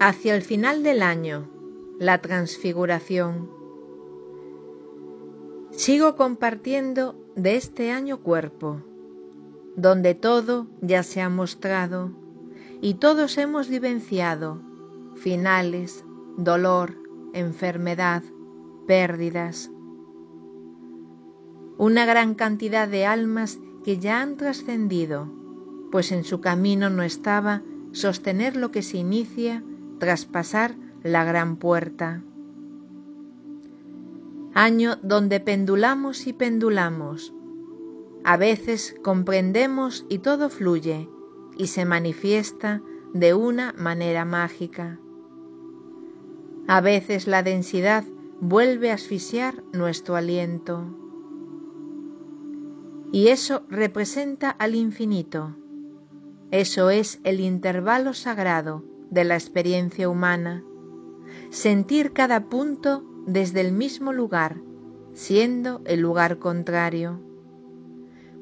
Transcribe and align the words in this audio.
Hacia 0.00 0.36
el 0.36 0.42
final 0.42 0.84
del 0.84 1.02
año, 1.02 1.48
la 1.98 2.18
transfiguración. 2.18 3.50
Sigo 5.72 6.14
compartiendo 6.14 7.16
de 7.34 7.56
este 7.56 7.90
año 7.90 8.20
cuerpo, 8.20 8.80
donde 9.74 10.14
todo 10.14 10.68
ya 10.82 11.02
se 11.02 11.20
ha 11.20 11.28
mostrado 11.28 12.12
y 12.80 12.94
todos 12.94 13.38
hemos 13.38 13.68
vivenciado 13.68 14.62
finales, 15.16 16.04
dolor, 16.36 16.94
enfermedad, 17.32 18.22
pérdidas. 18.86 19.68
Una 21.76 22.06
gran 22.06 22.36
cantidad 22.36 22.86
de 22.86 23.04
almas 23.04 23.58
que 23.82 23.98
ya 23.98 24.22
han 24.22 24.36
trascendido, 24.36 25.28
pues 25.90 26.12
en 26.12 26.22
su 26.22 26.40
camino 26.40 26.88
no 26.88 27.02
estaba 27.02 27.62
sostener 27.90 28.54
lo 28.54 28.70
que 28.70 28.82
se 28.82 28.98
inicia 28.98 29.64
tras 29.98 30.24
pasar 30.24 30.76
la 31.02 31.24
gran 31.24 31.56
puerta. 31.56 32.22
Año 34.54 34.96
donde 35.02 35.40
pendulamos 35.40 36.26
y 36.26 36.32
pendulamos. 36.32 37.32
A 38.24 38.36
veces 38.36 38.96
comprendemos 39.02 40.04
y 40.08 40.18
todo 40.18 40.50
fluye 40.50 41.08
y 41.56 41.68
se 41.68 41.84
manifiesta 41.84 42.82
de 43.14 43.34
una 43.34 43.72
manera 43.74 44.24
mágica. 44.24 44.98
A 46.66 46.80
veces 46.80 47.26
la 47.26 47.42
densidad 47.42 48.04
vuelve 48.40 48.90
a 48.90 48.94
asfixiar 48.94 49.62
nuestro 49.72 50.16
aliento. 50.16 50.84
Y 53.10 53.28
eso 53.28 53.62
representa 53.70 54.50
al 54.50 54.74
infinito. 54.74 55.56
Eso 56.50 56.90
es 56.90 57.20
el 57.24 57.40
intervalo 57.40 58.12
sagrado 58.12 58.84
de 59.10 59.24
la 59.24 59.34
experiencia 59.34 60.08
humana. 60.08 60.64
Sentir 61.50 62.12
cada 62.12 62.48
punto 62.48 63.04
desde 63.26 63.60
el 63.60 63.72
mismo 63.72 64.12
lugar, 64.12 64.56
siendo 65.12 65.82
el 65.84 66.00
lugar 66.00 66.38
contrario. 66.38 67.20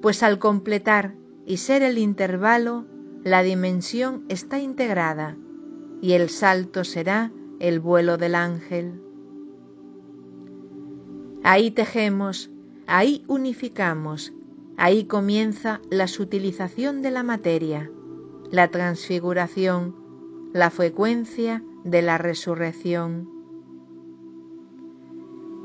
Pues 0.00 0.22
al 0.22 0.38
completar 0.38 1.14
y 1.46 1.56
ser 1.56 1.82
el 1.82 1.98
intervalo, 1.98 2.86
la 3.24 3.42
dimensión 3.42 4.24
está 4.28 4.60
integrada 4.60 5.36
y 6.00 6.12
el 6.12 6.28
salto 6.28 6.84
será 6.84 7.32
el 7.58 7.80
vuelo 7.80 8.16
del 8.16 8.34
ángel. 8.34 9.00
Ahí 11.42 11.70
tejemos, 11.70 12.50
ahí 12.86 13.24
unificamos, 13.28 14.32
ahí 14.76 15.04
comienza 15.04 15.80
la 15.90 16.06
sutilización 16.06 17.02
de 17.02 17.10
la 17.10 17.22
materia, 17.22 17.90
la 18.50 18.68
transfiguración, 18.68 20.05
la 20.56 20.70
frecuencia 20.70 21.62
de 21.84 22.00
la 22.00 22.16
resurrección. 22.16 23.28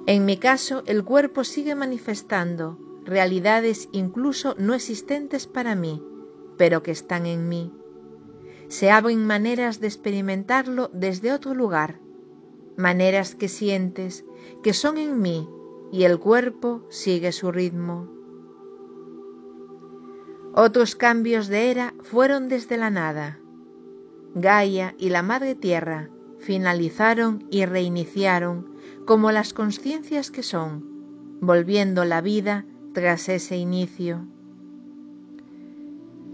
En 0.05 0.25
mi 0.25 0.35
caso, 0.35 0.83
el 0.85 1.05
cuerpo 1.05 1.45
sigue 1.45 1.75
manifestando 1.75 2.77
realidades 3.05 3.87
incluso 3.93 4.53
no 4.57 4.73
existentes 4.73 5.47
para 5.47 5.75
mí, 5.75 6.03
pero 6.57 6.83
que 6.83 6.91
están 6.91 7.25
en 7.25 7.47
mí. 7.47 7.71
Se 8.67 8.91
abren 8.91 9.25
maneras 9.25 9.79
de 9.79 9.87
experimentarlo 9.87 10.89
desde 10.91 11.31
otro 11.31 11.53
lugar, 11.53 12.01
maneras 12.75 13.33
que 13.33 13.47
sientes, 13.47 14.25
que 14.61 14.73
son 14.73 14.97
en 14.97 15.21
mí, 15.21 15.47
y 15.93 16.03
el 16.03 16.19
cuerpo 16.19 16.85
sigue 16.89 17.31
su 17.31 17.49
ritmo. 17.53 18.11
Otros 20.53 20.97
cambios 20.97 21.47
de 21.47 21.71
era 21.71 21.93
fueron 22.03 22.49
desde 22.49 22.75
la 22.75 22.89
nada. 22.89 23.40
Gaia 24.33 24.95
y 24.97 25.09
la 25.09 25.23
Madre 25.23 25.55
Tierra 25.55 26.09
finalizaron 26.39 27.45
y 27.49 27.65
reiniciaron 27.65 28.65
como 29.05 29.31
las 29.31 29.53
conciencias 29.53 30.31
que 30.31 30.41
son, 30.41 30.85
volviendo 31.41 32.05
la 32.05 32.21
vida 32.21 32.65
tras 32.93 33.27
ese 33.27 33.57
inicio. 33.57 34.25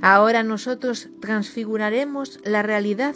Ahora 0.02 0.44
nosotros 0.44 1.09
transfiguraremos 1.19 2.40
la 2.44 2.62
realidad 2.62 3.16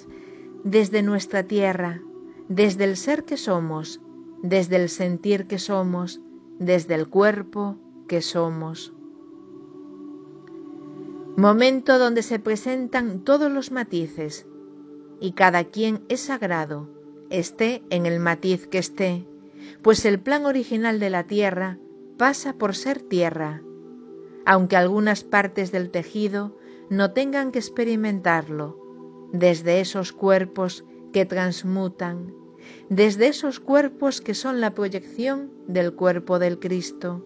desde 0.64 1.03
nuestra 1.03 1.44
tierra, 1.44 2.02
desde 2.50 2.86
el 2.86 2.97
ser 2.97 3.24
que 3.24 3.38
somos, 3.38 4.02
desde 4.41 4.78
el 4.78 4.90
sentir 4.90 5.46
que 5.46 5.59
somos, 5.59 6.22
desde 6.58 6.96
el 6.96 7.08
cuerpo 7.08 7.78
que 8.08 8.22
somos. 8.22 8.94
Momento 11.38 12.00
donde 12.00 12.24
se 12.24 12.40
presentan 12.40 13.20
todos 13.24 13.52
los 13.52 13.72
matices 13.72 14.47
y 15.22 15.34
cada 15.34 15.64
quien 15.66 16.02
es 16.09 16.22
sagrado, 16.22 16.90
esté 17.30 17.84
en 17.92 18.06
el 18.06 18.20
matiz 18.20 18.68
que 18.68 18.80
esté, 18.80 19.26
pues 19.84 20.04
el 20.04 20.20
plan 20.20 20.46
original 20.46 21.00
de 21.00 21.12
la 21.12 21.26
tierra 21.26 21.78
pasa 22.18 22.54
por 22.54 22.76
ser 22.76 23.02
tierra, 23.02 23.62
aunque 24.46 24.76
algunas 24.76 25.24
partes 25.24 25.72
del 25.72 25.92
tejido 25.92 26.58
no 26.90 27.12
tengan 27.12 27.52
que 27.52 27.59
experimentarlo, 27.59 28.78
desde 29.32 29.80
esos 29.80 30.12
cuerpos 30.12 30.84
que 31.14 31.26
transmutan, 31.26 32.34
desde 32.90 33.28
esos 33.28 33.59
cuerpos 33.59 34.22
que 34.22 34.34
son 34.34 34.59
la 34.59 34.74
proyección 34.74 35.52
del 35.68 35.94
cuerpo 35.94 36.40
del 36.40 36.59
Cristo, 36.59 37.26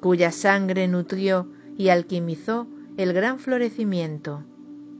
cuya 0.00 0.32
sangre 0.32 0.88
nutrió 0.88 1.52
y 1.76 1.90
alquimizó 1.90 2.66
el 2.96 3.12
gran 3.12 3.38
florecimiento, 3.38 4.44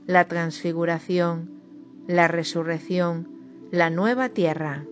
la 0.05 0.27
transfiguración, 0.27 1.60
la 2.11 2.27
resurrección, 2.27 3.27
la 3.71 3.89
nueva 3.89 4.29
tierra. 4.29 4.85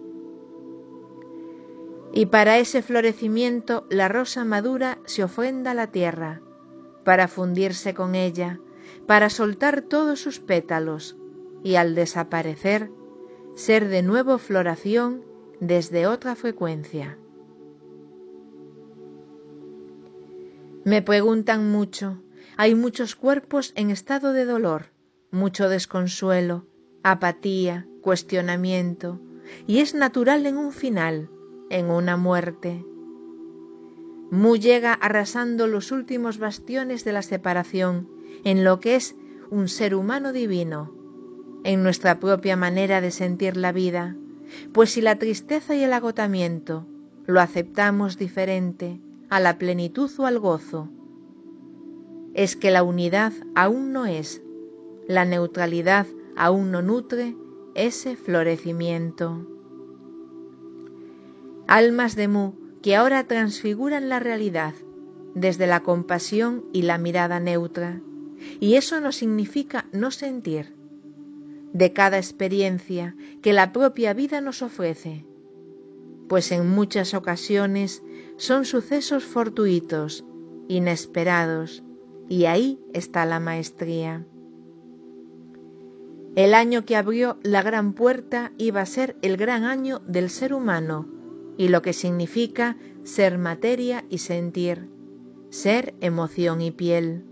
Y 2.13 2.27
para 2.27 2.57
ese 2.57 2.81
florecimiento 2.81 3.85
la 3.89 4.07
rosa 4.07 4.45
madura 4.45 4.99
se 5.05 5.23
ofrenda 5.23 5.71
a 5.71 5.73
la 5.73 5.87
tierra, 5.87 6.41
para 7.03 7.27
fundirse 7.27 7.93
con 7.93 8.15
ella, 8.15 8.59
para 9.05 9.29
soltar 9.29 9.81
todos 9.81 10.21
sus 10.21 10.39
pétalos, 10.39 11.17
y 11.61 11.75
al 11.75 11.93
desaparecer 11.93 12.89
ser 13.55 13.89
de 13.89 14.01
nuevo 14.01 14.37
floración 14.37 15.25
desde 15.59 16.07
otra 16.07 16.35
frecuencia. 16.35 17.17
Me 20.85 21.01
preguntan 21.01 21.69
mucho, 21.69 22.23
hay 22.55 22.75
muchos 22.75 23.17
cuerpos 23.17 23.73
en 23.75 23.89
estado 23.89 24.31
de 24.31 24.45
dolor, 24.45 24.85
mucho 25.31 25.67
desconsuelo, 25.67 26.68
apatía, 27.03 27.87
cuestionamiento, 28.01 29.19
y 29.67 29.79
es 29.79 29.93
natural 29.93 30.45
en 30.45 30.57
un 30.57 30.71
final, 30.71 31.29
en 31.69 31.89
una 31.89 32.17
muerte. 32.17 32.85
Mu 34.31 34.57
llega 34.57 34.93
arrasando 34.93 35.67
los 35.67 35.91
últimos 35.91 36.37
bastiones 36.37 37.03
de 37.03 37.13
la 37.13 37.21
separación 37.21 38.09
en 38.43 38.63
lo 38.63 38.79
que 38.79 38.95
es 38.95 39.15
un 39.49 39.67
ser 39.67 39.95
humano 39.95 40.33
divino, 40.33 40.93
en 41.63 41.83
nuestra 41.83 42.19
propia 42.19 42.55
manera 42.55 43.01
de 43.01 43.11
sentir 43.11 43.57
la 43.57 43.71
vida, 43.71 44.15
pues 44.73 44.91
si 44.91 45.01
la 45.01 45.17
tristeza 45.17 45.75
y 45.75 45.83
el 45.83 45.93
agotamiento 45.93 46.85
lo 47.25 47.41
aceptamos 47.41 48.17
diferente 48.17 48.99
a 49.29 49.39
la 49.39 49.57
plenitud 49.57 50.11
o 50.17 50.25
al 50.25 50.39
gozo, 50.39 50.89
es 52.33 52.55
que 52.55 52.71
la 52.71 52.83
unidad 52.83 53.33
aún 53.55 53.91
no 53.91 54.05
es, 54.05 54.41
la 55.07 55.25
neutralidad 55.25 56.05
aún 56.39 56.71
no 56.71 56.81
nutre 56.81 57.35
ese 57.75 58.15
florecimiento. 58.15 59.45
Almas 61.67 62.15
de 62.15 62.29
Mu 62.29 62.53
que 62.81 62.95
ahora 62.95 63.25
transfiguran 63.25 64.07
la 64.07 64.19
realidad 64.19 64.73
desde 65.35 65.67
la 65.67 65.81
compasión 65.81 66.63
y 66.71 66.83
la 66.83 66.97
mirada 66.97 67.41
neutra, 67.41 68.01
y 68.61 68.75
eso 68.75 69.01
no 69.01 69.11
significa 69.11 69.85
no 69.91 70.11
sentir, 70.11 70.73
de 71.73 71.91
cada 71.91 72.17
experiencia 72.17 73.17
que 73.41 73.51
la 73.51 73.73
propia 73.73 74.13
vida 74.13 74.39
nos 74.39 74.61
ofrece, 74.61 75.25
pues 76.29 76.53
en 76.53 76.69
muchas 76.69 77.13
ocasiones 77.13 78.01
son 78.37 78.63
sucesos 78.63 79.25
fortuitos, 79.25 80.23
inesperados, 80.69 81.83
y 82.29 82.45
ahí 82.45 82.79
está 82.93 83.25
la 83.25 83.41
maestría. 83.41 84.25
El 86.35 86.53
año 86.53 86.85
que 86.85 86.95
abrió 86.95 87.37
la 87.43 87.61
gran 87.61 87.93
puerta 87.93 88.51
iba 88.57 88.81
a 88.81 88.85
ser 88.85 89.17
el 89.21 89.37
gran 89.37 89.63
año 89.63 89.99
del 90.07 90.29
ser 90.29 90.53
humano 90.53 91.07
y 91.57 91.69
lo 91.69 91.81
que 91.81 91.93
significa 91.93 92.77
ser 93.03 93.37
materia 93.37 94.05
y 94.09 94.19
sentir, 94.19 94.89
ser 95.49 95.95
emoción 96.01 96.61
y 96.61 96.71
piel. 96.71 97.25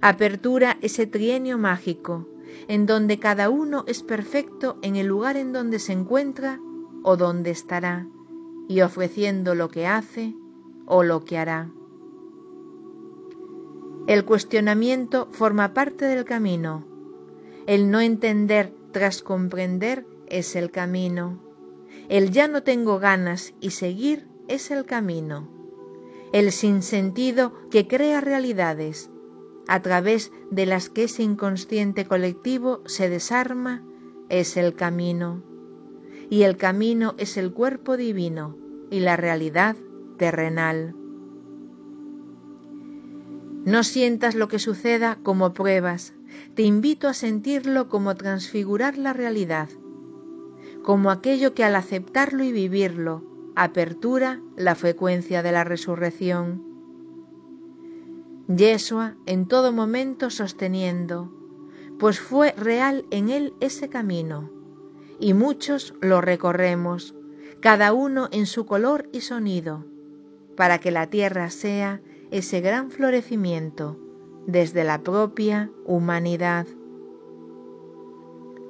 Apertura 0.00 0.78
ese 0.80 1.06
trienio 1.06 1.58
mágico 1.58 2.28
en 2.68 2.86
donde 2.86 3.18
cada 3.18 3.50
uno 3.50 3.84
es 3.86 4.02
perfecto 4.02 4.78
en 4.82 4.96
el 4.96 5.06
lugar 5.06 5.36
en 5.36 5.52
donde 5.52 5.78
se 5.78 5.92
encuentra 5.92 6.60
o 7.02 7.16
donde 7.16 7.50
estará, 7.50 8.08
y 8.68 8.80
ofreciendo 8.80 9.54
lo 9.54 9.68
que 9.68 9.86
hace 9.86 10.34
o 10.86 11.02
lo 11.02 11.24
que 11.24 11.38
hará. 11.38 11.70
El 14.06 14.24
cuestionamiento 14.24 15.28
forma 15.32 15.74
parte 15.74 16.04
del 16.06 16.24
camino. 16.24 16.95
El 17.66 17.90
no 17.90 18.00
entender 18.00 18.72
tras 18.92 19.22
comprender 19.22 20.06
es 20.28 20.54
el 20.54 20.70
camino. 20.70 21.42
El 22.08 22.30
ya 22.30 22.46
no 22.46 22.62
tengo 22.62 23.00
ganas 23.00 23.54
y 23.60 23.70
seguir 23.70 24.28
es 24.46 24.70
el 24.70 24.84
camino. 24.84 25.48
El 26.32 26.52
sinsentido 26.52 27.52
que 27.70 27.88
crea 27.88 28.20
realidades, 28.20 29.10
a 29.66 29.82
través 29.82 30.30
de 30.52 30.66
las 30.66 30.90
que 30.90 31.04
ese 31.04 31.24
inconsciente 31.24 32.06
colectivo 32.06 32.82
se 32.86 33.08
desarma, 33.08 33.82
es 34.28 34.56
el 34.56 34.74
camino. 34.74 35.42
Y 36.30 36.42
el 36.42 36.56
camino 36.56 37.14
es 37.18 37.36
el 37.36 37.52
cuerpo 37.52 37.96
divino 37.96 38.56
y 38.90 39.00
la 39.00 39.16
realidad 39.16 39.74
terrenal. 40.18 40.94
No 43.64 43.82
sientas 43.82 44.36
lo 44.36 44.46
que 44.46 44.60
suceda 44.60 45.18
como 45.24 45.52
pruebas, 45.52 46.15
te 46.54 46.62
invito 46.62 47.08
a 47.08 47.14
sentirlo 47.14 47.88
como 47.88 48.14
transfigurar 48.14 48.96
la 48.98 49.12
realidad, 49.12 49.68
como 50.82 51.10
aquello 51.10 51.54
que 51.54 51.64
al 51.64 51.76
aceptarlo 51.76 52.44
y 52.44 52.52
vivirlo, 52.52 53.24
apertura 53.54 54.40
la 54.56 54.74
frecuencia 54.74 55.42
de 55.42 55.52
la 55.52 55.64
resurrección. 55.64 56.64
Yeshua 58.48 59.16
en 59.26 59.46
todo 59.46 59.72
momento 59.72 60.30
sosteniendo, 60.30 61.32
pues 61.98 62.20
fue 62.20 62.52
real 62.52 63.04
en 63.10 63.28
él 63.28 63.54
ese 63.60 63.88
camino, 63.88 64.50
y 65.18 65.34
muchos 65.34 65.94
lo 66.00 66.20
recorremos, 66.20 67.14
cada 67.60 67.92
uno 67.92 68.28
en 68.32 68.46
su 68.46 68.66
color 68.66 69.08
y 69.12 69.22
sonido, 69.22 69.84
para 70.56 70.78
que 70.78 70.90
la 70.90 71.08
tierra 71.08 71.50
sea 71.50 72.00
ese 72.30 72.60
gran 72.60 72.90
florecimiento 72.90 73.98
desde 74.46 74.84
la 74.84 75.02
propia 75.02 75.70
humanidad. 75.84 76.66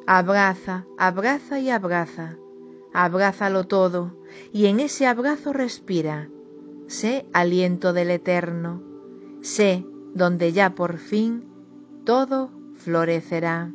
Abraza, 0.07 0.87
abraza 0.99 1.59
y 1.61 1.71
abraza, 1.71 2.37
abrázalo 2.93 3.65
todo, 3.65 4.17
y 4.53 4.67
en 4.67 4.81
ese 4.81 5.07
abrazo 5.07 5.53
respira, 5.53 6.29
sé 6.87 7.27
aliento 7.33 7.93
del 7.93 8.11
Eterno, 8.11 8.83
sé 9.43 9.85
donde 10.15 10.53
ya 10.53 10.75
por 10.75 10.99
fin 10.99 11.45
todo 12.05 12.51
florecerá. 12.75 13.73